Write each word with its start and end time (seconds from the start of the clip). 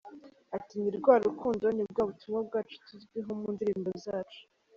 Ati, 0.57 0.75
“Ni 0.81 0.91
rwa 0.97 1.15
rukundo, 1.25 1.65
ni 1.75 1.83
bwa 1.89 2.03
butumwa 2.09 2.39
bwacu 2.47 2.75
tuzwiho 2.85 3.31
mu 3.39 3.47
ndirimbo 3.55 3.89
zacu. 4.05 4.41